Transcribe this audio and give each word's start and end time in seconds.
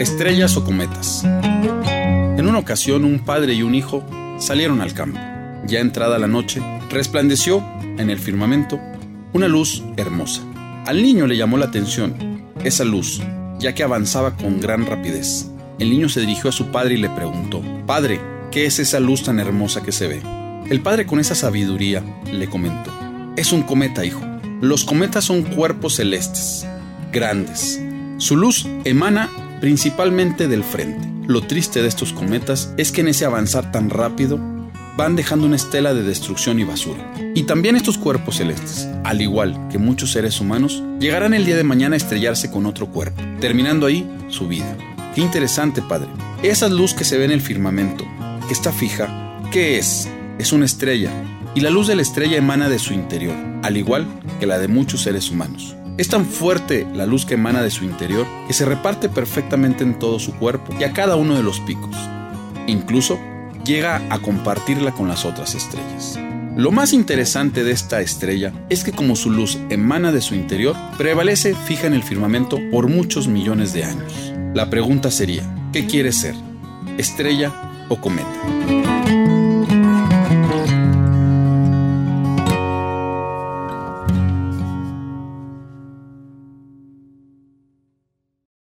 Estrellas 0.00 0.56
o 0.56 0.64
cometas. 0.64 1.22
En 1.24 2.48
una 2.48 2.58
ocasión 2.58 3.04
un 3.04 3.20
padre 3.20 3.54
y 3.54 3.62
un 3.62 3.76
hijo 3.76 4.04
salieron 4.38 4.80
al 4.80 4.92
campo. 4.92 5.20
Ya 5.66 5.78
entrada 5.78 6.18
la 6.18 6.26
noche, 6.26 6.60
resplandeció 6.90 7.64
en 7.96 8.10
el 8.10 8.18
firmamento 8.18 8.80
una 9.32 9.46
luz 9.46 9.84
hermosa. 9.96 10.42
Al 10.84 11.00
niño 11.00 11.28
le 11.28 11.36
llamó 11.36 11.58
la 11.58 11.66
atención 11.66 12.42
esa 12.64 12.84
luz, 12.84 13.22
ya 13.60 13.72
que 13.74 13.84
avanzaba 13.84 14.36
con 14.36 14.60
gran 14.60 14.84
rapidez. 14.84 15.48
El 15.78 15.90
niño 15.90 16.08
se 16.08 16.20
dirigió 16.20 16.50
a 16.50 16.52
su 16.52 16.72
padre 16.72 16.94
y 16.94 16.98
le 16.98 17.10
preguntó, 17.10 17.62
Padre, 17.86 18.20
¿qué 18.50 18.66
es 18.66 18.80
esa 18.80 18.98
luz 18.98 19.22
tan 19.22 19.38
hermosa 19.38 19.82
que 19.82 19.92
se 19.92 20.08
ve? 20.08 20.22
El 20.68 20.80
padre 20.80 21.06
con 21.06 21.20
esa 21.20 21.36
sabiduría 21.36 22.02
le 22.32 22.48
comentó, 22.48 22.90
Es 23.36 23.52
un 23.52 23.62
cometa, 23.62 24.04
hijo. 24.04 24.20
Los 24.60 24.84
cometas 24.84 25.24
son 25.24 25.42
cuerpos 25.42 25.96
celestes, 25.96 26.66
grandes. 27.12 27.80
Su 28.18 28.36
luz 28.36 28.66
emana 28.84 29.30
principalmente 29.64 30.46
del 30.46 30.62
frente. 30.62 31.08
Lo 31.26 31.40
triste 31.40 31.80
de 31.80 31.88
estos 31.88 32.12
cometas 32.12 32.74
es 32.76 32.92
que 32.92 33.00
en 33.00 33.08
ese 33.08 33.24
avanzar 33.24 33.72
tan 33.72 33.88
rápido 33.88 34.38
van 34.94 35.16
dejando 35.16 35.46
una 35.46 35.56
estela 35.56 35.94
de 35.94 36.02
destrucción 36.02 36.60
y 36.60 36.64
basura. 36.64 37.02
Y 37.34 37.44
también 37.44 37.74
estos 37.74 37.96
cuerpos 37.96 38.36
celestes, 38.36 38.86
al 39.04 39.22
igual 39.22 39.68
que 39.72 39.78
muchos 39.78 40.12
seres 40.12 40.38
humanos, 40.38 40.82
llegarán 41.00 41.32
el 41.32 41.46
día 41.46 41.56
de 41.56 41.64
mañana 41.64 41.94
a 41.94 41.96
estrellarse 41.96 42.50
con 42.50 42.66
otro 42.66 42.88
cuerpo, 42.88 43.22
terminando 43.40 43.86
ahí 43.86 44.06
su 44.28 44.48
vida. 44.48 44.76
Qué 45.14 45.22
interesante, 45.22 45.80
Padre. 45.80 46.08
Esa 46.42 46.68
luz 46.68 46.92
que 46.92 47.04
se 47.04 47.16
ve 47.16 47.24
en 47.24 47.32
el 47.32 47.40
firmamento, 47.40 48.04
que 48.46 48.52
está 48.52 48.70
fija, 48.70 49.40
¿qué 49.50 49.78
es? 49.78 50.10
Es 50.38 50.52
una 50.52 50.66
estrella, 50.66 51.10
y 51.54 51.60
la 51.60 51.70
luz 51.70 51.86
de 51.86 51.96
la 51.96 52.02
estrella 52.02 52.36
emana 52.36 52.68
de 52.68 52.78
su 52.78 52.92
interior, 52.92 53.34
al 53.62 53.78
igual 53.78 54.06
que 54.38 54.46
la 54.46 54.58
de 54.58 54.68
muchos 54.68 55.00
seres 55.00 55.30
humanos. 55.30 55.74
Es 55.96 56.08
tan 56.08 56.26
fuerte 56.26 56.88
la 56.92 57.06
luz 57.06 57.24
que 57.24 57.34
emana 57.34 57.62
de 57.62 57.70
su 57.70 57.84
interior 57.84 58.26
que 58.48 58.52
se 58.52 58.64
reparte 58.64 59.08
perfectamente 59.08 59.84
en 59.84 59.96
todo 59.96 60.18
su 60.18 60.34
cuerpo 60.34 60.74
y 60.78 60.82
a 60.82 60.92
cada 60.92 61.14
uno 61.14 61.36
de 61.36 61.44
los 61.44 61.60
picos. 61.60 61.94
Incluso 62.66 63.18
llega 63.64 64.02
a 64.10 64.18
compartirla 64.18 64.90
con 64.90 65.06
las 65.06 65.24
otras 65.24 65.54
estrellas. 65.54 66.18
Lo 66.56 66.72
más 66.72 66.92
interesante 66.92 67.62
de 67.62 67.70
esta 67.70 68.00
estrella 68.00 68.52
es 68.70 68.82
que 68.82 68.92
como 68.92 69.14
su 69.14 69.30
luz 69.30 69.58
emana 69.70 70.10
de 70.10 70.20
su 70.20 70.34
interior, 70.34 70.74
prevalece 70.98 71.54
fija 71.54 71.86
en 71.86 71.94
el 71.94 72.02
firmamento 72.02 72.58
por 72.72 72.88
muchos 72.88 73.28
millones 73.28 73.72
de 73.72 73.84
años. 73.84 74.32
La 74.52 74.70
pregunta 74.70 75.12
sería, 75.12 75.42
¿qué 75.72 75.86
quiere 75.86 76.12
ser? 76.12 76.34
¿Estrella 76.98 77.52
o 77.88 78.00
cometa? 78.00 78.93